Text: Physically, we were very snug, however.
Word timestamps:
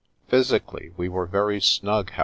Physically, 0.27 0.89
we 0.97 1.09
were 1.09 1.27
very 1.27 1.61
snug, 1.61 2.09
however. 2.09 2.19